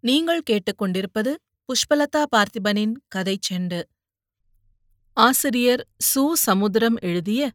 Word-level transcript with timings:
நீங்கள் 0.00 0.42
கேட்டுக்கொண்டிருப்பது 0.50 1.34
புஷ்பலதா 1.64 2.24
பார்த்திபனின் 2.36 2.92
கதை 3.08 3.38
செண்டு. 3.50 3.82
ஆசிரியர் 5.12 5.86
சு. 6.14 6.32
சமுத்திரம் 6.32 6.96
எழுதிய 7.00 7.52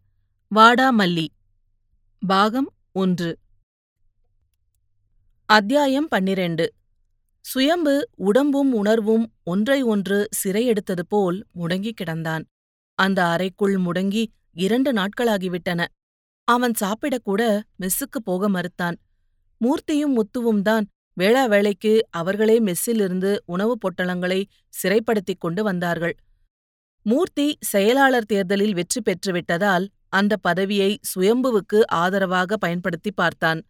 வாடாமல்லி 0.55 1.27
பாகம் 2.27 2.73
ஒன்று. 2.91 3.39
அத்தியாயம் 5.45 6.07
பன்னிரண்டு. 6.07 6.73
சுயம்பு 7.42 8.10
உடம்பும் 8.15 8.73
உணர்வும் 8.73 9.33
ஒன்றை 9.44 9.81
ஒன்று 9.81 10.29
சிறையெடுத்தது 10.44 11.01
போல் 11.07 11.46
முடங்கிக் 11.51 12.01
கிடந்தான். 12.01 12.44
அந்த 12.94 13.25
அறைக்குள் 13.25 13.78
முடங்கி 13.78 14.25
இரண்டு 14.53 14.94
நாட்களாகிவிட்டன. 14.94 15.85
அவன் 16.44 16.71
சாப்பிடக்கூட 16.80 17.62
மெஸ்ஸுக்குப் 17.80 18.23
போக 18.23 18.49
மறுத்தான். 18.49 18.95
மூர்த்தியும் 19.62 20.16
முத்துவும் 20.16 20.62
தான் 20.62 20.88
வேளா 21.13 21.45
வேளைக்கு 21.45 22.07
அவர்களே 22.09 22.59
மெஸ்ஸிலிருந்து 22.59 23.38
உணவுப் 23.45 23.80
பொட்டலங்களை 23.80 24.44
சிறைப்படுத்திக் 24.70 25.40
கொண்டு 25.40 25.63
வந்தார்கள். 25.63 26.16
மூர்த்தி 27.04 27.58
செயலாளர் 27.59 28.26
தேர்தலில் 28.26 28.73
வெற்றி 28.73 29.02
பெற்றுவிட்டதால் 29.02 29.88
அந்த 30.09 30.38
பதவியை 30.38 30.99
சுயம்புவுக்கு 31.16 31.85
ஆதரவாக 31.88 32.57
பயன்படுத்திப் 32.57 33.16
பார்த்தான். 33.16 33.62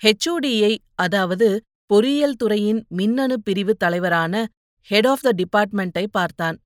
ஹெச்ஓடியை 0.00 0.76
அதாவது 0.94 1.60
பொறியியல் 1.86 2.36
துறையின் 2.36 2.86
மின்னணு 2.88 3.42
பிரிவு 3.42 3.74
தலைவரான 3.74 4.46
ஹெட் 4.80 5.06
ஆஃப் 5.06 5.20
த 5.20 5.30
டிபார்ட்மெண்ட்டை 5.30 6.06
பார்த்தான். 6.10 6.58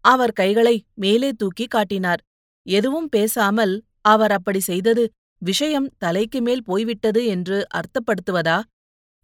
அவர் 0.00 0.32
கைகளை 0.32 0.84
மேலே 0.94 1.30
தூக்கி 1.32 1.66
காட்டினார். 1.66 2.20
எதுவும் 2.62 3.08
பேசாமல் 3.08 3.82
அவர் 4.00 4.32
அப்படி 4.32 4.60
செய்தது 4.60 5.10
விஷயம் 5.38 5.88
தலைக்கு 5.98 6.40
மேல் 6.42 6.64
போய்விட்டது 6.64 7.26
என்று 7.26 7.66
அர்த்தப்படுத்துவதா? 7.74 8.62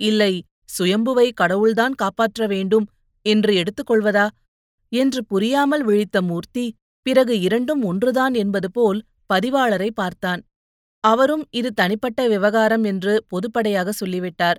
இல்லை 0.02 0.32
சுயம்புவை 0.78 1.26
கடவுள்தான் 1.32 1.94
காப்பாற்ற 1.94 2.46
வேண்டும் 2.46 2.86
என்று 3.26 3.52
எடுத்துக்கொள்வதா? 3.54 4.26
என்று 4.92 5.20
புரியாமல் 5.24 5.84
விழித்த 5.84 6.16
மூர்த்தி 6.22 6.64
பிறகு 7.06 7.34
இரண்டும் 7.40 7.82
ஒன்றுதான் 7.82 8.34
என்பது 8.34 8.68
போல் 8.70 9.00
பதிவாளரை 9.32 9.90
பார்த்தான். 9.94 10.40
அவரும் 11.04 11.44
இது 11.50 11.70
தனிப்பட்ட 11.72 12.20
விவகாரம் 12.28 12.84
என்று 12.84 13.14
பொதுப்படையாக 13.30 13.88
சொல்லிவிட்டார். 14.00 14.58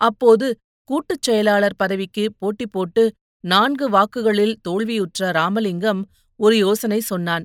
அப்போது 0.00 0.46
கூட்டுச் 0.90 1.22
செயலாளர் 1.22 1.76
பதவிக்கு 1.76 2.24
போட்டி 2.38 2.66
போட்டு 2.66 3.02
நான்கு 3.44 3.86
வாக்குகளில் 3.90 4.54
தோல்வியுற்ற 4.62 5.30
ராமலிங்கம் 5.30 6.02
ஒரு 6.40 6.56
யோசனை 6.56 7.00
சொன்னான். 7.00 7.44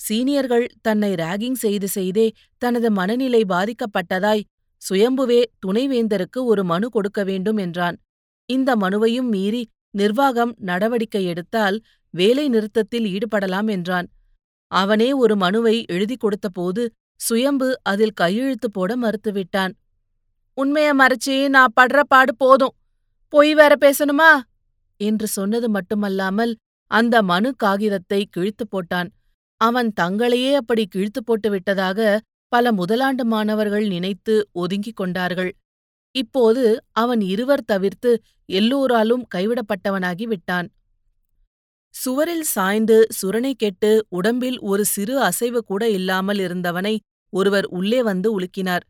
சீனியர்கள் 0.00 0.66
தன்னை 0.82 1.10
ராகிங் 1.14 1.58
செய்து 1.64 1.88
செய்தே 1.88 2.26
தனது 2.62 2.88
மனநிலை 2.90 3.42
பாதிக்கப்பட்டதாய் 3.48 4.44
சுயம்புவே 4.88 5.40
துணைவேந்தருக்கு 5.66 6.40
ஒரு 6.44 6.64
மனு 6.64 6.88
கொடுக்க 6.88 7.24
வேண்டும் 7.24 7.56
என்றான். 7.56 7.96
இந்த 8.48 8.76
மனுவையும் 8.76 9.28
மீறி 9.28 9.62
நிர்வாகம் 9.90 10.52
நடவடிக்கை 10.60 11.24
எடுத்தால் 11.24 11.76
வேலை 12.14 12.48
நிறுத்தத்தில் 12.48 13.04
ஈடுபடலாம் 13.04 13.68
என்றான். 13.70 14.08
அவனே 14.66 15.12
ஒரு 15.12 15.36
மனுவை 15.36 15.84
எழுதி 15.86 16.16
கொடுத்தபோது 16.16 16.82
சுயம்பு 17.20 17.80
அதில் 17.82 18.18
கையெழுத்து 18.20 18.70
போட 18.70 18.96
மறுத்துவிட்டான். 18.96 19.72
உண்மைய 20.58 20.88
மறைச்சி 20.94 21.48
நான் 21.48 21.76
படுற 21.80 22.00
பாடு 22.08 22.36
போதும். 22.36 22.74
பொய் 23.28 23.54
வேற 23.54 23.72
பேசணுமா? 23.80 24.30
என்று 25.00 25.26
சொன்னது 25.26 25.68
மட்டுமல்லாமல் 25.68 26.52
அந்த 26.90 27.22
மனு 27.22 27.54
காகிதத்தை 27.56 28.20
கிழித்து 28.30 28.64
போட்டான். 28.66 29.08
அவன் 29.60 29.92
தங்களையே 30.00 30.54
அப்படி 30.54 30.86
கிழித்து 30.86 31.24
போட்டு 31.24 31.50
விட்டதாக 31.50 32.20
பல 32.54 32.70
முதலாண்டு 32.72 33.22
மாணவர்கள் 33.22 33.86
நினைத்து 33.86 34.34
ஒதுங்கிக் 34.52 34.96
கொண்டார்கள். 34.96 35.56
இப்போது 36.14 36.62
அவன் 36.92 37.22
இருவர் 37.32 37.64
தவிர்த்து 37.64 38.10
எல்லோராலும் 38.48 39.24
கைவிடப்பட்டவனாகி 39.34 40.22
விட்டான். 40.22 40.68
சுவரில் 41.94 42.46
சாய்ந்து 42.54 42.96
சுரணை 43.16 43.52
கெட்டு 43.52 43.90
உடம்பில் 44.08 44.58
ஒரு 44.60 44.84
சிறு 44.84 45.20
அசைவு 45.20 45.60
கூட 45.64 45.82
இல்லாமல் 45.88 46.38
இருந்தவனை 46.38 46.94
ஒருவர் 47.32 47.66
உள்ளே 47.66 48.02
வந்து 48.02 48.40
உலுக்கினார். 48.40 48.84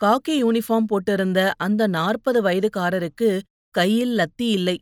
காக்கி 0.00 0.34
யூனிஃபார்ம் 0.42 0.88
போட்டிருந்த 0.92 1.50
அந்த 1.56 1.86
நாற்பது 1.86 2.42
வயதுக்காரருக்கு 2.42 3.40
கையில் 3.74 4.16
லத்தி 4.16 4.48
இல்லை. 4.58 4.76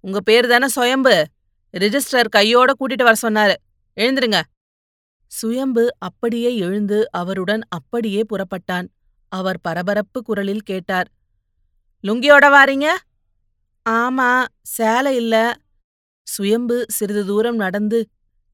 உங்க 0.00 0.20
பேர் 0.20 0.46
தானே 0.46 0.68
சுயம்பு? 0.68 1.16
ரிஜிஸ்டர் 1.78 2.28
கையோட 2.28 2.72
கூட்டிட்டு 2.80 3.08
வர 3.08 3.16
சொன்னாரு. 3.22 3.56
எழுந்துருங்க. 3.96 4.40
சுயம்பு 5.30 5.84
அப்படியே 5.98 6.50
எழுந்து 6.56 6.98
அவருடன் 7.12 7.62
அப்படியே 7.68 8.22
புறப்பட்டான். 8.32 8.86
அவர் 9.32 9.58
பரபரப்பு 9.62 10.18
குரலில் 10.22 10.64
கேட்டார் 10.64 11.08
லுங்கியோட 12.04 12.46
வாரீங்க? 12.50 12.86
ஆமா 13.86 14.30
சேலை 14.70 15.12
இல்ல. 15.16 15.34
சுயம்பு 16.26 16.76
சிறிது 16.88 17.22
தூரம் 17.24 17.56
நடந்து 17.56 17.98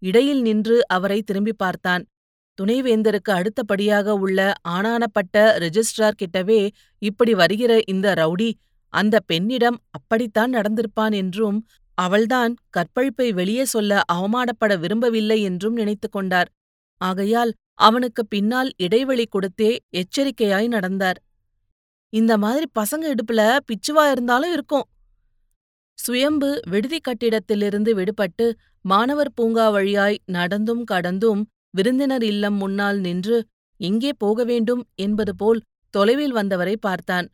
இடையில் 0.03 0.43
நின்று 0.43 0.77
அவரை 0.89 1.19
திரும்பி 1.23 1.55
பார்த்தான். 1.55 2.05
துணைவேந்தருக்கு 2.59 3.31
அடுத்தபடியாக 3.33 4.15
உள்ள 4.17 4.41
ஆனானப்பட்ட 4.69 5.37
ரெஜிஸ்ட்ரார் 5.59 6.21
கிட்டவே 6.23 6.61
இப்படி 7.03 7.35
வருகிற 7.35 7.73
இந்த 7.87 8.15
ரவுடி 8.15 8.51
அந்த 8.93 9.17
பெண்ணிடம் 9.27 9.79
அப்படித்தான் 9.91 10.53
நடந்திருப்பான் 10.55 11.15
என்றும் 11.15 11.59
அவள்தான் 11.99 12.53
கற்பழிப்பை 12.77 13.29
வெளியே 13.35 13.65
சொல்ல 13.65 14.03
அவமானப்பட 14.13 14.73
விரும்பவில்லை 14.79 15.39
என்றும் 15.43 15.75
நினைத்து 15.75 16.09
கொண்டார். 16.11 16.51
ஆகையால் 17.01 17.53
அவனுக்கு 17.79 18.27
பின்னால் 18.27 18.71
இடைவெளி 18.77 19.29
கொடுத்தே 19.29 19.77
எச்சரிக்கையாய் 19.97 20.69
நடந்தார். 20.69 21.19
இந்த 22.13 22.39
மாதிரி 22.39 22.67
பசங்க 22.79 23.05
இடுப்புல 23.13 23.59
பிச்சுவா 23.69 24.11
இருந்தாலும் 24.11 24.53
இருக்கும். 24.53 24.87
சுயம்பு 25.99 26.61
விடுதி 26.69 26.99
கட்டிடத்திலிருந்து 26.99 27.91
விடுபட்டு 27.95 28.47
மாணவர் 28.85 29.33
பூங்கா 29.35 29.69
வழியாய் 29.69 30.19
நடந்தும் 30.27 30.85
கடந்தும் 30.85 31.47
விருந்தினர் 31.71 32.23
இல்லம் 32.23 32.57
முன்னால் 32.57 32.99
நின்று 32.99 33.39
எங்கே 33.81 34.13
போக 34.19 34.45
வேண்டும் 34.45 34.83
என்பது 34.95 35.37
போல் 35.37 35.61
தொலைவில் 35.91 36.33
வந்தவரை 36.33 36.77
பார்த்தான். 36.77 37.27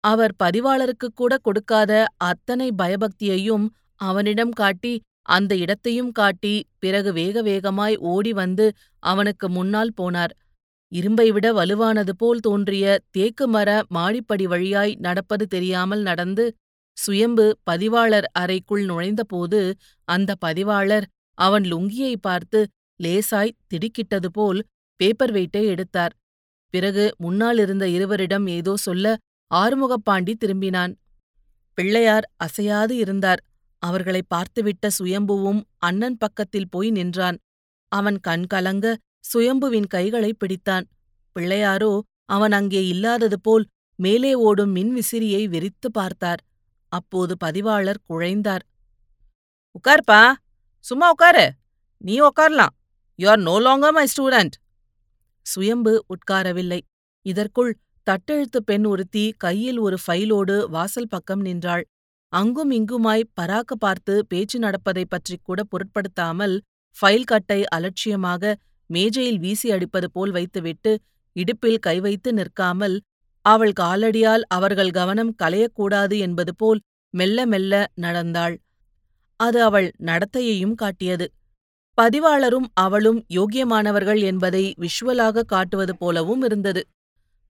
அவர் 0.00 0.32
பதிவாளருக்குக் 0.42 1.14
கூட 1.14 1.38
கொடுக்காத 1.38 2.04
அத்தனை 2.16 2.68
பயபக்தியையும் 2.82 3.66
அவனிடம் 4.00 4.50
காட்டி 4.50 4.94
அந்த 5.28 5.52
இடத்தையும் 5.56 6.12
காட்டி 6.12 6.54
பிறகு 6.78 7.12
வேக 7.12 7.42
வேகமாய் 7.42 7.96
ஓடி 8.12 8.32
வந்து 8.32 8.66
அவனுக்கு 9.02 9.46
முன்னால் 9.48 9.92
போனார். 10.00 10.32
இரும்பை 10.92 11.28
விட 11.30 11.46
வலுவானது 11.52 12.12
போல் 12.16 12.40
தோன்றிய 12.40 12.98
தேக்கு 13.10 13.46
மர 13.48 13.68
மாடிப்படி 13.88 14.46
வழியாய் 14.46 14.92
நடப்பது 14.96 15.46
தெரியாமல் 15.46 16.02
நடந்து 16.02 16.44
சுயம்பு 16.96 17.46
பதிவாளர் 17.70 18.26
அறைக்குள் 18.32 18.84
நுழைந்தபோது 18.84 19.60
அந்த 20.08 20.30
பதிவாளர் 20.34 21.06
அவன் 21.38 21.64
லுங்கியை 21.64 22.14
பார்த்து 22.20 22.60
லேசாய் 23.00 23.56
திடுக்கிட்டது 23.68 24.28
போல் 24.32 24.60
பேப்பர் 25.00 25.32
வெயிட்டை 25.32 25.62
எடுத்தார். 25.64 26.12
பிறகு 26.74 27.04
முன்னால் 27.18 27.58
இருந்த 27.58 27.84
இருவரிடம் 27.88 28.46
ஏதோ 28.48 28.74
சொல்ல 28.76 29.16
ஆறுமுகப்பாண்டி 29.50 30.34
திரும்பினான். 30.34 30.92
பிள்ளையார் 31.78 32.26
அசையாது 32.36 32.96
இருந்தார். 32.96 33.40
அவர்களை 33.86 34.22
பார்த்துவிட்ட 34.34 34.88
சுயம்புவும் 34.98 35.60
அண்ணன் 35.78 36.18
பக்கத்தில் 36.18 36.70
போய் 36.70 36.90
நின்றான். 36.90 37.38
அவன் 37.92 38.18
கண் 38.20 38.46
கலங்க 38.52 38.86
சுயம்புவின் 39.32 39.88
கைகளை 39.94 40.30
பிடித்தான். 40.40 40.86
பிள்ளையாரோ 41.36 41.92
அவன் 42.34 42.54
அங்கே 42.58 42.82
இல்லாதது 42.92 43.38
போல் 43.40 43.64
மேலே 43.98 44.32
ஓடும் 44.46 44.72
மின்விசிறியை 44.76 45.42
விரித்து 45.48 45.88
பார்த்தார். 45.90 46.40
அப்போது 46.92 47.34
பதிவாளர் 47.44 48.00
குழைந்தார். 48.08 48.64
உட்கார்ப்பா 49.76 50.22
சும்மா 50.84 51.06
உட்காரு. 51.14 51.46
நீ 52.04 52.14
உட்காரலாம். 52.20 52.74
You 53.18 53.26
are 53.32 53.42
no 53.48 53.56
longer 53.66 53.96
my 53.98 54.06
student 54.12 54.54
Suyambu 55.46 55.92
உட்காரவில்லை. 56.14 56.80
இதற்குள் 57.26 57.72
தட்டெழுத்து 58.06 58.58
பெண் 58.70 58.86
ஒருத்தி 58.92 59.24
கையில் 59.44 59.78
ஒரு 59.78 59.96
ஃபைலோடு 60.04 60.56
வாசல் 60.74 61.12
பக்கம் 61.14 61.42
நின்றாள். 61.48 61.84
அங்கும் 62.34 62.70
இங்குமாய் 62.70 63.30
பராக்கு 63.40 63.74
பார்த்து 63.78 64.14
பேச்சு 64.26 64.58
நடப்பதைப் 64.58 65.10
பற்றிக் 65.10 65.44
கூட 65.44 65.60
பொருட்படுத்தாமல் 65.64 66.54
ஃபைல் 66.96 67.24
கட்டை 67.24 67.64
அலட்சியமாக 67.66 68.52
மேஜையில் 68.90 69.38
வீசி 69.38 69.68
அடிப்பது 69.70 70.08
போல் 70.10 70.30
வைத்துவிட்டு 70.30 70.92
இடுப்பில் 71.36 71.78
கை 71.78 71.96
வைத்து 72.00 72.32
நிற்காமல் 72.32 72.96
அவள் 73.44 73.72
காலடியால் 73.80 74.44
அவர்கள் 74.48 74.90
கவனம் 74.90 75.32
கலையக்கூடாது 75.42 76.16
என்பது 76.18 76.52
போல் 76.54 76.80
மெல்ல 77.14 77.46
மெல்ல 77.46 77.72
நடந்தாள். 77.94 78.54
அது 79.40 79.58
அவள் 79.62 79.88
நடத்தையையும் 80.02 80.74
காட்டியது. 80.74 81.26
பதிவாளரும் 81.98 82.68
அவளும் 82.74 83.20
யோக்கியமானவர்கள் 83.34 84.20
என்பதை 84.22 84.64
விஷுவலாக 84.80 85.44
காட்டுவது 85.44 85.94
போலவும் 85.96 86.42
இருந்தது. 86.42 86.82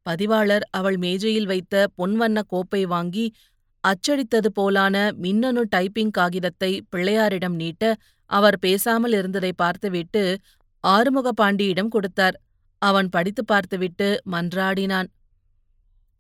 பதிவாளர் 0.07 0.65
அவள் 0.71 0.97
மேஜையில் 0.97 1.47
வைத்த 1.47 1.75
பொன்வண்ண 1.99 2.39
கோப்பை 2.47 2.83
வாங்கி 2.85 3.27
அச்சடித்தது 3.85 4.49
போலான 4.59 4.97
மின்னணு 5.17 5.63
டைப்பிங் 5.71 6.11
காகிதத்தை 6.11 6.71
பிள்ளையாரிடம் 6.91 7.57
நீட்ட 7.63 7.85
அவர் 8.31 8.57
பேசாமல் 8.59 9.13
இருந்ததை 9.13 9.53
பார்த்துவிட்டு 9.57 10.23
ஆறுமுக 10.85 11.29
பாண்டியிடம் 11.33 11.89
கொடுத்தார் 11.89 12.37
அவன் 12.83 13.09
படித்து 13.09 13.43
பார்த்துவிட்டு 13.45 14.09
மன்றாடினான் 14.33 15.09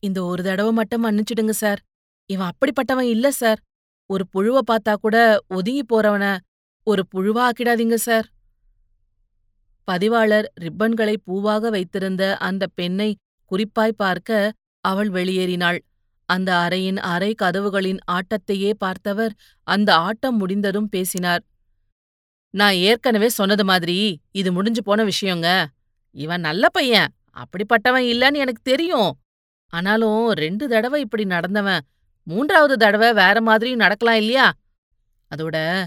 இந்த 0.03 0.19
ஒரு 0.25 0.43
தடவை 0.43 0.73
மட்டும் 0.73 1.05
மன்னிச்சிடுங்க 1.05 1.55
சார் 1.55 1.81
இவன் 2.31 2.51
அப்படிப்பட்டவன் 2.53 3.09
இல்ல 3.15 3.27
சார். 3.31 3.61
ஒரு 4.11 4.25
புழுவ 4.35 4.57
பார்த்தா 4.71 4.93
கூட 4.95 5.17
ஒதுங்கி 5.49 5.85
போறவன 5.93 6.25
ஒரு 6.87 7.03
புழுவா 7.15 7.43
ஆக்கிடாதீங்க 7.49 7.97
சார். 8.09 8.27
பதிவாளர் 9.89 10.47
ரிப்பன்களை 10.65 11.15
பூவாக 11.27 11.71
வைத்திருந்த 11.71 12.25
அந்த 12.49 12.65
பெண்ணை 12.79 13.11
குறிப்பாய் 13.51 14.01
பார்க்க 14.03 14.53
அவள் 14.85 15.11
வெளியேறினாள். 15.11 15.79
அந்த 16.25 16.55
அறையின் 16.55 16.97
அறை 16.97 17.35
கதவுகளின் 17.43 17.99
ஆட்டத்தையே 18.13 18.71
பார்த்தவர் 18.71 19.35
அந்த 19.63 19.95
ஆட்டம் 19.95 20.37
முடிந்ததும் 20.37 20.89
பேசினார். 20.89 21.43
நான் 22.51 22.75
ஏற்கனவே 22.75 23.29
சொன்னது 23.29 23.65
மாதிரி 23.65 24.21
இது 24.31 24.53
முடிஞ்சு 24.53 24.83
போன 24.83 25.05
விஷயங்க. 25.05 25.67
இவன் 26.11 26.41
நல்ல 26.41 26.69
பையன். 26.69 27.15
அப்படிப்பட்டவன் 27.35 28.07
இல்லன்னு 28.13 28.35
எனக்கு 28.35 28.63
தெரியும். 28.63 29.19
ஆனாலும் 29.69 30.31
ரெண்டு 30.31 30.69
தடவ 30.69 30.97
இப்படி 30.97 31.25
நடந்தவன் 31.25 31.81
மூன்றாவது 32.23 32.87
தடவ 32.87 33.15
வேற 33.15 33.41
மாதிரியும் 33.41 33.79
நடக்கலாம் 33.79 34.17
இல்லையா? 34.17 34.53
அதோட 35.35 35.85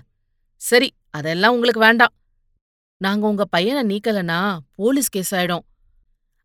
சரி 0.56 0.94
அதெல்லாம் 1.10 1.54
உங்களுக்கு 1.54 1.80
வேண்டாம். 1.80 2.14
நாங்க 2.98 3.28
உங்க 3.28 3.46
பையன 3.58 3.84
நீக்கலனா 3.88 4.58
போலீஸ் 4.76 5.10
கேஸ் 5.10 5.36
ஆயிடும். 5.36 5.66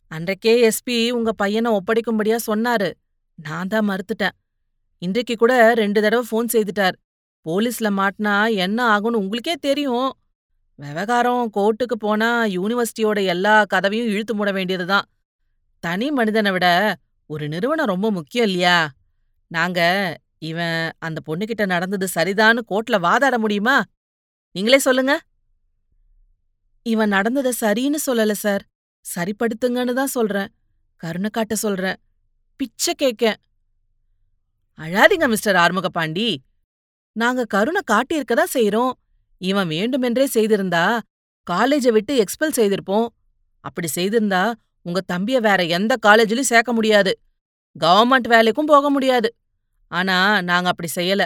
அன்றைக்கே 0.06 0.68
எஸ்பி 0.68 1.10
உங்க 1.10 1.32
பையன 1.42 1.78
ஒப்படைக்கும்படியா 1.78 2.36
சொன்னாரு. 2.46 2.92
நான் 3.42 3.68
தான் 3.68 3.88
மறுத்துட்டேன். 3.88 4.34
இன்றைக்கு 4.98 5.34
கூட 5.36 5.74
ரெண்டு 5.74 6.00
தடவ 6.00 6.22
ஃபோன் 6.30 6.52
செய்துட்டார். 6.52 6.96
போலீஸ்ல 7.46 7.88
மாட்டினா 8.00 8.34
என்ன 8.56 8.78
ஆகும்னு 8.94 9.22
உங்களுக்கே 9.22 9.54
தெரியும். 9.54 10.10
விவகாரம் 10.78 11.50
கோர்ட்டுக்கு 11.56 11.96
போனா 11.98 12.44
யூனிவர்சிட்டியோட 12.44 13.24
எல்லா 13.24 13.54
கதவையும் 13.64 14.10
இழுத்து 14.12 14.34
மூட 14.34 14.52
வேண்டியதுதான். 14.52 15.06
தனி 15.80 16.10
மனிதனை 16.10 16.50
விட 16.50 16.66
ஒரு 17.26 17.48
நிறுவனம் 17.48 17.86
ரொம்ப 17.86 18.10
முக்கியம் 18.10 18.46
இல்லையா? 18.46 18.88
நாங்க 19.50 19.80
இவன் 20.38 20.92
அந்த 20.98 21.18
பொண்ணுகிட்ட 21.26 21.66
நடந்தது 21.66 22.06
சரிதான்னு 22.14 22.60
கோர்ட்ல 22.68 22.96
வாதாட 22.98 23.38
முடியுமா? 23.38 23.76
நீங்களே 24.54 24.78
சொல்லுங்க. 24.78 25.14
இவன் 26.82 27.12
நடந்தத 27.12 27.50
சரின்னு 27.60 27.98
சொல்லல 28.06 28.32
சார். 28.32 28.62
சரிப்படுத்துங்கன்னு 29.04 29.92
தான் 29.92 30.14
சொல்றேன். 30.16 30.48
கருணை 30.96 31.30
காட்ட 31.30 31.54
சொல்றேன். 31.54 31.98
பிச்சை 32.56 32.94
கேக்கேன். 32.94 33.38
அழாதீங்க 34.78 35.28
மிஸ்டர் 35.28 35.56
ஆறுமுகபாண்டி. 35.56 36.36
நாங்க 37.16 37.44
கருணை 37.44 37.80
காட்டியிருக்க 37.90 38.34
தான் 38.34 38.54
செய்யறோம் 38.54 38.92
இவன் 39.40 39.68
வேண்டுமென்றே 39.68 40.26
செய்திருந்தா 40.34 40.98
காலேஜ 41.50 41.92
விட்டு 41.92 42.16
எக்ஸ்பெல் 42.16 42.56
செய்திருப்போம். 42.56 43.06
அப்படி 43.64 43.88
செய்திருந்தா 43.94 44.52
உங்க 44.82 45.00
தம்பிய 45.12 45.38
வேற 45.40 45.64
எந்த 45.64 45.96
காலேஜ்லயும் 46.06 46.50
சேர்க்க 46.52 46.72
முடியாது. 46.72 47.12
கவர்மெண்ட் 47.80 48.28
வேலைக்கும் 48.28 48.70
போக 48.74 48.90
முடியாது. 48.90 49.28
ஆனா 49.90 50.42
நாங்க 50.42 50.68
அப்படி 50.68 50.88
செய்யல. 50.94 51.22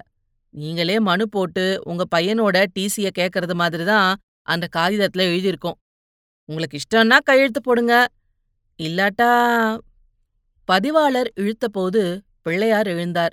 நீங்களே 0.55 1.01
மனு 1.01 1.29
போட்டு 1.29 1.81
உங்க 1.85 2.03
பையனோட 2.17 2.67
டிசிய 2.79 3.09
கேக்கறது 3.19 3.55
மாதிரி 3.55 3.85
தான் 3.85 4.17
அந்த 4.43 4.69
காகிதத்துல 4.77 5.25
எழுதியிருக்கோம். 5.31 5.79
உங்களுக்கு 6.49 6.79
இஷ்டம்னா 6.79 7.19
கையெழுத்து 7.23 7.61
போடுங்க. 7.63 7.95
இல்லாட்டா 8.79 9.31
பதிவாளர் 10.73 11.33
இழுத்தபோது 11.37 12.21
பிள்ளையார் 12.43 12.87
எழுந்தார். 12.87 13.31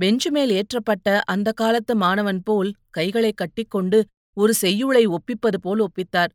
பெஞ்சு 0.00 0.30
மேல் 0.30 0.50
ஏற்றப்பட்ட 0.50 1.20
அந்த 1.24 1.52
காலத்து 1.52 1.96
மாணவன் 1.96 2.42
போல் 2.42 2.74
கைகளைக் 2.90 3.36
கட்டிக்கொண்டு 3.36 4.06
ஒரு 4.34 4.54
செய்யுளை 4.54 5.06
ஒப்பிப்பது 5.06 5.60
போல் 5.60 5.80
ஒப்பித்தார். 5.80 6.28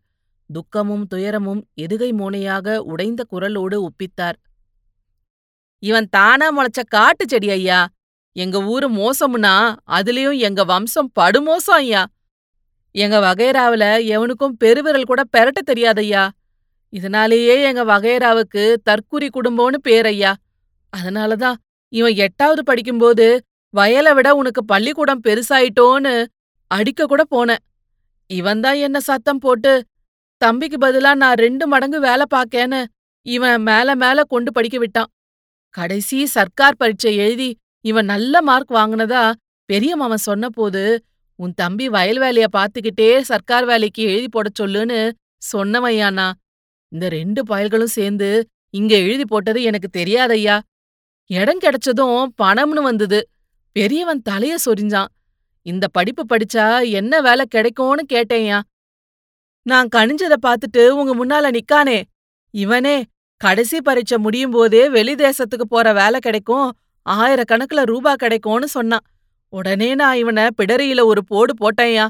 துக்கமும் 0.54 1.08
துயரமும் 1.08 1.68
எதுகை 1.82 2.14
மோனையாக 2.14 2.78
உடைந்த 2.78 3.26
குரலோடு 3.32 3.86
ஒப்பித்தார். 3.86 4.34
இவன் 5.80 6.08
தானா 6.10 6.58
முளைச்ச 6.58 6.84
காட்டு 6.88 7.28
செடி 7.28 7.50
ஐயா. 7.50 7.88
எங்க 8.32 8.64
ஊரு 8.64 8.92
மோசம்னா 8.92 9.76
அதுலயும் 9.88 10.38
எங்க 10.38 10.64
வம்சம் 10.64 11.12
படுமோசம் 11.20 11.80
ஐயா. 11.82 12.06
எங்க 12.92 13.20
வகைராவில 13.20 14.06
எவனுக்கும் 14.06 14.56
பெருவிரல் 14.58 15.04
கூட 15.04 15.24
பெரட்ட 15.38 15.62
தெரியாதையா. 15.66 16.30
இதனாலேயே 16.94 17.56
எங்க 17.62 17.84
வகையராவுக்கு 17.86 18.64
தற்குறி 18.90 19.28
குடும்பம்னு 19.30 19.80
பேரையா. 19.88 20.32
அதனாலதான் 20.94 21.58
இவன் 21.94 22.16
எட்டாவது 22.16 22.64
படிக்கும்போது 22.64 23.28
வயலை 23.74 24.14
விட 24.14 24.36
உனக்கு 24.36 24.66
பள்ளிக்கூடம் 24.66 25.24
பெருசாயிட்டோன்னு 25.28 26.14
அடிக்க 26.68 27.06
கூட 27.06 27.24
போனேன். 27.36 27.64
இவன்தான் 28.30 28.76
என்ன 28.76 29.00
சத்தம் 29.00 29.38
போட்டு 29.38 29.84
தம்பிக்கு 30.42 30.78
பதிலா 30.88 31.12
நான் 31.16 31.42
ரெண்டு 31.46 31.68
மடங்கு 31.68 32.00
வேலை 32.00 32.26
பாக்கேன்னு 32.36 32.82
இவன் 33.26 33.62
மேல 33.62 33.96
மேல 33.96 34.24
கொண்டு 34.24 34.52
படிக்க 34.52 34.78
விட்டான். 34.78 35.10
கடைசி 35.76 36.26
சர்க்கார் 36.26 36.78
பரீட்சை 36.78 37.16
எழுதி 37.16 37.50
இவன் 37.86 38.06
நல்ல 38.06 38.42
மார்க் 38.42 38.72
வாங்குனதா 38.72 39.24
பெரிய 39.70 39.96
மாமன் 39.96 40.28
சொன்னபோது 40.30 40.84
உன் 41.40 41.54
தம்பி 41.54 41.90
வயல் 41.90 42.20
வேலைய 42.20 42.48
பாத்துக்கிட்டே 42.58 43.10
சர்க்கார் 43.22 43.66
வேலைக்கு 43.66 44.04
எழுதி 44.04 44.28
போடச் 44.30 44.62
சொல்லுன்னு 44.62 45.12
சொன்னவையானா. 45.54 46.28
இந்த 46.92 47.10
ரெண்டு 47.10 47.44
பயல்களும் 47.44 47.96
சேர்ந்து 47.98 48.48
இங்க 48.70 48.96
எழுதி 48.96 49.26
போட்டது 49.26 49.64
எனக்கு 49.64 49.90
தெரியாதையா. 49.98 50.60
இடம் 51.26 51.60
கிடைச்சதும் 51.60 52.26
பணம்னு 52.42 52.82
வந்தது. 52.82 53.30
பெரியவன் 53.72 54.22
தலைய 54.30 54.56
சொரிஞ்சான். 54.66 55.12
இந்த 55.62 55.88
படிப்பு 55.88 56.24
படிச்சா 56.26 56.90
என்ன 56.92 57.22
வேலை 57.22 57.46
கிடைக்கும்னு 57.50 58.06
கேட்டேன்யா. 58.14 58.60
நான் 59.62 59.88
கணிஞ்சத 59.96 60.36
பாத்துட்டு 60.46 60.90
உங்க 60.90 61.12
முன்னால 61.16 61.60
நிக்கானே 61.60 62.02
இவனே 62.54 63.04
கடைசி 63.38 63.82
பரீட்சை 63.82 64.18
முடியும் 64.18 64.52
போதே 64.52 64.90
வெளிதேசத்துக்கு 64.90 65.66
போற 65.68 65.94
வேலை 65.94 66.20
கிடைக்கும் 66.20 66.78
ஆயிரக்கணக்குல 67.10 67.84
ரூபா 67.84 68.16
கிடைக்கும்னு 68.16 68.68
சொன்னான். 68.68 69.06
உடனே 69.50 69.96
நான் 69.96 70.18
இவன 70.18 70.50
பிடரியில 70.58 71.04
ஒரு 71.04 71.24
போடு 71.24 71.54
போட்டேன்யா. 71.54 72.08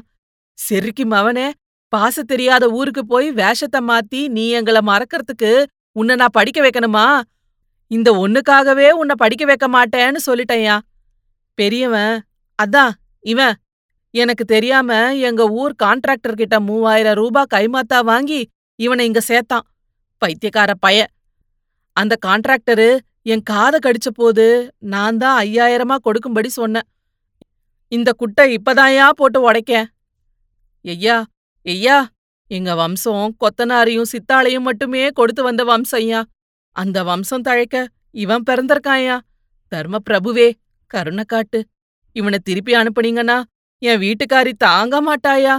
செருக்கி 0.58 1.04
மவனே 1.04 1.50
பாச 1.92 2.22
தெரியாத 2.22 2.64
ஊருக்கு 2.70 3.02
போய் 3.06 3.28
வேஷத்த 3.32 3.78
மாத்தி 3.88 4.20
நீ 4.28 4.44
எங்கள 4.58 4.78
மறக்கறதுக்கு 4.90 5.52
உன்னை 5.92 6.14
நான் 6.14 6.36
படிக்க 6.38 6.58
வைக்கணுமா? 6.62 7.06
இந்த 7.86 8.10
ஒண்ணுக்காகவே 8.22 8.88
உன்னை 8.90 9.14
படிக்க 9.18 9.44
வைக்க 9.44 9.66
மாட்டேன்னு 9.68 10.20
சொல்லிட்டேன்யா. 10.26 10.76
பெரியவன் 11.58 12.14
அதான் 12.62 12.92
இவன் 13.32 13.54
எனக்கு 14.14 14.44
தெரியாம 14.44 14.90
எங்க 15.28 15.42
ஊர் 15.60 15.74
கான்ட்ராக்டர் 15.82 16.40
கிட்ட 16.40 16.56
மூவாயிரம் 16.60 17.18
ரூபா 17.20 17.42
கைமாத்தா 17.54 17.98
வாங்கி 18.04 18.40
இவனை 18.78 19.04
இங்க 19.06 19.20
சேர்த்தான். 19.28 19.66
பைத்தியக்கார 20.22 20.70
பய. 20.84 20.98
அந்த 21.96 22.14
கான்ட்ராக்டரு 22.26 22.88
என் 23.32 23.44
காத 23.52 23.74
கடிச்ச 23.86 24.08
போது 24.14 24.46
நான் 24.78 25.16
தான் 25.16 25.36
ஐயாயிரமா 25.44 25.96
கொடுக்கும்படி 26.06 26.48
சொன்னேன். 26.48 26.86
இந்த 27.92 28.10
குட்டை 28.12 28.44
இப்பதான்யா 28.58 29.06
போட்டு 29.10 29.38
உடைக்கேன். 29.50 29.86
ஐயா 30.84 31.18
ஐயா 31.66 32.08
எங்க 32.50 32.74
வம்சம் 32.74 33.36
கொத்தனாரையும் 33.40 34.10
சித்தாளையும் 34.12 34.66
மட்டுமே 34.68 35.08
கொடுத்து 35.08 35.42
வந்த 35.42 35.64
வம்சம்யா. 35.64 36.22
அந்த 36.76 37.04
வம்சம் 37.04 37.42
தழைக்க 37.42 37.86
இவன் 38.10 38.42
பிறந்திருக்காயா 38.50 39.16
தர்ம 39.68 39.98
பிரபுவே 40.10 40.48
கருணை 40.86 41.24
காட்டு. 41.24 41.64
இவனை 42.12 42.38
திருப்பி 42.38 42.72
அனுப்புனீங்கன்னா 42.72 43.42
என் 43.78 44.00
வீட்டுக்காரி 44.00 44.52
தாங்க 44.56 44.94
மாட்டாயா. 45.02 45.56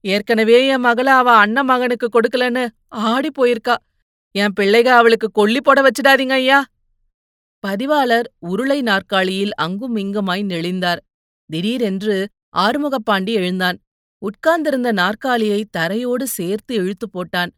ஏற்கனவே 0.00 0.66
என் 0.66 0.84
மகள 0.84 1.08
அவ 1.20 1.30
அண்ணன் 1.32 1.64
மகனுக்கு 1.64 2.08
கொடுக்கலன்னு 2.08 2.68
ஆடி 2.88 3.30
போயிருக்கா. 3.38 3.76
என் 4.34 4.54
பிள்ளைக 4.60 4.88
அவளுக்கு 5.00 5.30
கொல்லி 5.30 5.60
போட 5.60 5.78
வச்சிடாதீங்க 5.82 6.32
ஐயா. 6.32 6.64
பதிவாளர் 7.64 8.26
உருளை 8.38 8.82
நாற்காலியில் 8.82 9.54
அங்கும் 9.54 9.96
இங்குமாய் 9.96 10.44
நெளிந்தார். 10.52 11.00
திடீரென்று 11.50 12.28
ஆறுமுகப்பாண்டி 12.56 13.32
எழுந்தான். 13.40 13.78
உட்கார்ந்திருந்த 14.20 14.92
நாற்காலியை 14.92 15.68
தரையோடு 15.76 16.22
சேர்த்து 16.22 16.74
இழுத்து 16.74 17.08
போட்டான். 17.08 17.50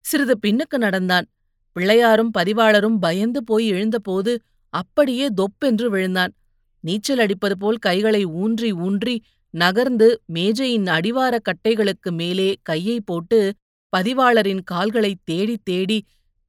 சிறிது 0.00 0.38
பின்னுக்கு 0.46 0.78
நடந்தான். 0.78 1.26
பிள்ளையாரும் 1.72 2.30
பதிவாளரும் 2.38 2.96
பயந்து 3.00 3.44
போய் 3.44 3.66
எழுந்தபோது 3.66 4.40
அப்படியே 4.68 5.28
தொப்பென்று 5.28 5.90
விழுந்தான். 5.90 6.34
நீச்சல் 6.80 7.18
அடிப்பது 7.18 7.58
போல் 7.58 7.76
கைகளை 7.76 8.24
ஊன்றி 8.24 8.72
ஊன்றி 8.72 9.22
நகர்ந்து 9.50 10.22
மேஜையின் 10.26 10.84
அடிவாரக் 10.84 11.42
கட்டைகளுக்கு 11.42 12.10
மேலே 12.10 12.56
கையை 12.62 13.00
போட்டு 13.00 13.54
பதிவாளரின் 13.96 14.60
கால்களைத் 14.70 15.20
தேடித் 15.24 15.64
தேடி 15.64 16.06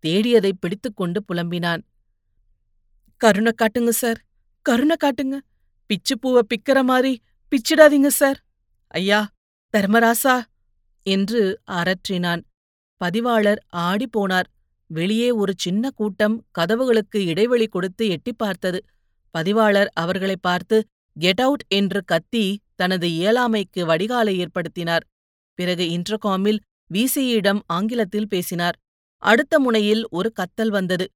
தேடியதைப் 0.07 0.59
பிடித்துக்கொண்டு 0.59 1.23
புலம்பினான். 1.23 1.81
கருணை 3.17 3.51
காட்டுங்க 3.57 3.89
சார். 3.89 4.21
கருணை 4.61 4.95
காட்டுங்க. 5.03 5.39
பிச்சுப்பூவை 5.87 6.41
பிக்கிற 6.47 6.83
மாதிரி 6.83 7.21
பிச்சிடாதீங்க 7.49 8.07
சார். 8.07 8.43
ஐயா 8.87 9.27
தர்மராசா 9.77 10.41
என்று 11.03 11.59
அரற்றினான். 11.71 12.41
பதிவாளர் 12.97 13.65
ஆடிப்போனார். 13.75 14.43
வெளியே 14.87 15.31
ஒரு 15.31 15.53
சின்ன 15.57 15.89
கூட்டம் 15.89 16.45
கதவுகளுக்கு 16.59 17.25
இடைவெளி 17.25 17.67
கொடுத்து 17.67 18.07
எட்டிப் 18.07 18.37
பார்த்தது. 18.37 18.83
பதிவாளர் 19.31 19.89
அவர்களைப் 19.93 20.41
பார்த்து 20.41 20.85
கெட் 21.19 21.41
அவுட் 21.41 21.63
என்று 21.67 22.03
கத்தி 22.03 22.61
தனது 22.75 23.07
இயலாமைக்கு 23.07 23.85
வடிகாலை 23.85 24.45
ஏற்படுத்தினார். 24.45 25.05
பிறகு 25.53 25.83
இன்டர்காமில் 25.83 26.59
விசியிடம் 26.93 27.59
ஆங்கிலத்தில் 27.65 28.27
பேசினார். 28.27 28.75
அடுத்த 29.17 29.59
முனையில் 29.59 30.07
ஒரு 30.09 30.31
கத்தல் 30.33 30.69
வந்தது. 30.69 31.07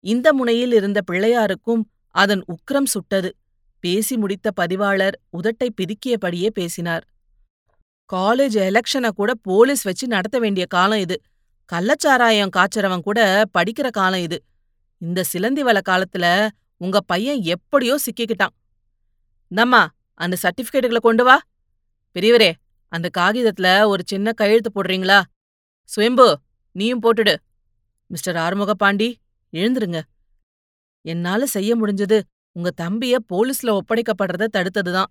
இந்த 0.00 0.32
முனையில் 0.32 0.72
இருந்த 0.72 1.00
பிள்ளையாருக்கும் 1.12 1.82
அதன் 2.08 2.44
உக்ரம் 2.44 2.84
சுட்டது. 2.84 3.36
பேசி 3.80 4.16
முடித்த 4.16 4.50
பதிவாளர் 4.50 5.20
உதட்டை 5.32 5.68
பிதுக்கியபடியே 5.74 6.50
பேசினார் 6.50 7.04
காலேஜ் 8.12 8.56
எலெக்ஷனை 8.68 9.08
கூட 9.08 9.34
போலீஸ் 9.34 9.82
வச்சு 9.82 10.06
நடத்த 10.06 10.38
வேண்டிய 10.38 10.66
காலம் 10.66 10.98
இது. 10.98 11.20
கள்ளச்சாராயம் 11.72 12.50
காய்ச்சறவன் 12.56 13.00
கூட 13.00 13.44
படிக்கிற 13.58 13.90
காலம் 13.90 14.20
இது. 14.20 14.44
இந்த 14.98 15.22
சிலந்தி 15.22 15.62
வல 15.62 15.80
காலத்துல 15.88 16.48
உங்க 16.76 17.00
பையன் 17.00 17.42
எப்படியோ 17.42 17.98
சிக்கிக்கிட்டான். 18.06 18.54
நம்மா 19.48 19.90
அந்த 20.14 20.36
சர்டிபிகேட்டுகளை 20.42 20.96
கொண்டு 20.96 21.24
வா. 21.24 21.40
பெரியவரே 22.14 22.52
அந்த 22.88 23.08
காகிதத்துல 23.18 23.86
ஒரு 23.86 24.02
சின்ன 24.06 24.32
கையெழுத்து 24.32 24.70
போடுறீங்களா? 24.74 25.22
சுயம்பு 25.84 26.38
நீயும் 26.72 27.02
போட்டுடு. 27.02 27.36
மிஸ்டர் 28.06 28.36
ஆறுமுக 28.36 28.74
பாண்டி 28.74 29.18
எழுந்துருங்க. 29.52 30.00
என்னால 31.00 31.46
செய்ய 31.46 31.76
முடிஞ்சது 31.76 32.22
உங்க 32.52 32.70
தம்பிய 32.80 33.16
போலீஸ்ல 33.32 33.78
ஒப்படைக்கப்படுறத 33.78 34.46
தடுத்ததுதான். 34.52 35.10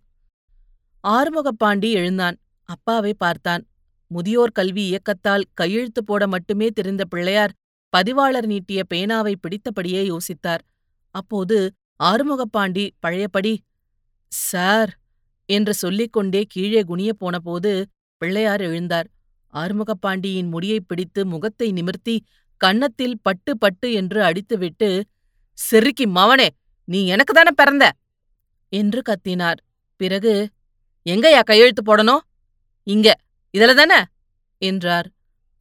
ஆறுமுகப்பாண்டி 1.07 1.91
எழுந்தான். 1.91 2.37
அப்பாவை 2.69 3.13
பார்த்தான். 3.13 3.63
முதியோர் 4.11 4.51
கல்வி 4.51 4.83
இயக்கத்தால் 4.83 5.43
கையெழுத்து 5.53 6.03
போட 6.03 6.27
மட்டுமே 6.27 6.67
தெரிந்த 6.67 7.05
பிள்ளையார் 7.05 7.53
பதிவாளர் 7.93 8.45
நீட்டிய 8.45 8.83
பேனாவை 8.93 9.33
பிடித்தபடியே 9.41 10.01
யோசித்தார். 10.09 10.63
அப்போது 11.15 11.57
ஆறுமுகப்பாண்டி 12.03 12.89
பழையபடி 12.99 13.53
சார் 14.31 14.91
என்று 15.49 15.73
சொல்லிக்கொண்டே 15.73 16.41
கீழே 16.49 16.81
குனியப் 16.81 17.19
போனபோது 17.19 17.71
பிள்ளையார் 18.17 18.61
எழுந்தார். 18.61 19.07
ஆறுமுகப்பாண்டியின் 19.53 20.49
முடியைப் 20.49 20.87
பிடித்து 20.87 21.25
முகத்தை 21.25 21.71
நிமிர்த்தி 21.71 22.15
கன்னத்தில் 22.61 23.19
பட்டு 23.21 23.57
பட்டு 23.57 23.93
என்று 23.93 24.19
அடித்துவிட்டு 24.21 24.89
செருக்கி 25.57 26.05
மவனே 26.07 26.47
நீ 26.87 26.99
எனக்கு 27.07 27.33
தானே 27.33 27.51
பிறந்த? 27.55 27.85
என்று 28.71 29.01
கத்தினார். 29.01 29.59
பிறகு 29.99 30.33
எங்கயா 31.05 31.41
கையெழுத்து 31.43 31.81
போடணும்? 31.83 32.23
இங்க 32.87 33.07
இதுல 33.53 33.73
தானே? 33.73 33.99
என்றார். 34.61 35.07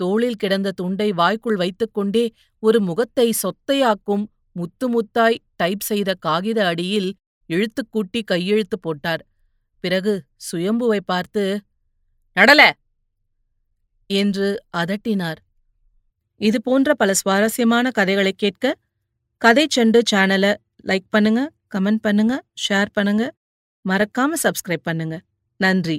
தோளில் 0.01 0.37
கிடந்த 0.37 0.69
துண்டை 0.73 1.09
வாய்க்குள் 1.13 1.57
வைத்துக்கொண்டே 1.57 2.25
ஒரு 2.63 2.79
முகத்தை 2.81 3.29
சொத்தையாக்கும் 3.43 4.25
முத்து 4.57 4.87
முத்தாய் 4.89 5.41
டைப் 5.57 5.83
செய்த 5.83 6.11
காகித 6.21 6.59
அடியில் 6.67 7.11
எழுத்துக்கூட்டி 7.51 8.21
கையெழுத்து 8.25 8.77
போட்டார். 8.79 9.23
பிறகு 9.85 10.15
சுயம்புவை 10.41 11.01
பார்த்து 11.07 11.43
நடல! 12.37 12.63
என்று 14.11 14.49
அதட்டினார். 14.77 15.41
இது 16.41 16.59
போன்ற 16.63 16.95
பல 16.95 17.11
சுவாரஸ்யமான 17.15 17.91
கதைகளை 17.91 18.33
கேட்க 18.35 18.75
கதை 19.43 19.65
செண்டு 19.77 20.01
சேனலை 20.11 20.53
லைக் 20.85 21.09
பண்ணுங்க 21.11 21.41
கமெண்ட் 21.75 22.05
பண்ணுங்க 22.05 22.35
ஷேர் 22.67 22.95
பண்ணுங்க. 22.97 23.25
மறக்காம 23.85 24.39
சப்ஸ்கிரைப் 24.45 24.87
பண்ணுங்க. 24.87 25.17
நன்றி! 25.61 25.99